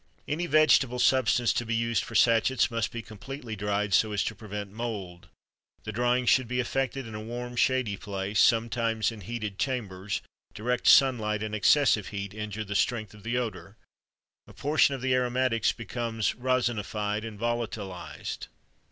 Any 0.27 0.47
vegetable 0.47 0.97
substance 0.97 1.53
to 1.53 1.63
be 1.63 1.75
used 1.75 2.03
for 2.03 2.15
sachets 2.15 2.71
must 2.71 2.91
be 2.91 3.03
completely 3.03 3.55
dried 3.55 3.93
so 3.93 4.13
as 4.13 4.23
to 4.23 4.33
prevent 4.33 4.71
mould. 4.71 5.27
The 5.83 5.91
drying 5.91 6.25
should 6.25 6.47
be 6.47 6.59
effected 6.59 7.05
in 7.05 7.13
a 7.13 7.19
warm, 7.21 7.55
shady 7.55 7.97
place, 7.97 8.39
sometimes 8.39 9.11
in 9.11 9.21
heated 9.21 9.59
chambers; 9.59 10.23
direct 10.55 10.87
sunlight 10.87 11.43
and 11.43 11.53
excessive 11.53 12.07
heat 12.07 12.33
injure 12.33 12.63
the 12.63 12.73
strength 12.73 13.13
of 13.13 13.21
the 13.21 13.37
odor, 13.37 13.77
a 14.47 14.53
portion 14.53 14.95
of 14.95 15.01
the 15.01 15.13
aromatics 15.13 15.71
becoming 15.71 16.21
resinified 16.35 17.23
and 17.23 17.37
volatilized. 17.39 18.47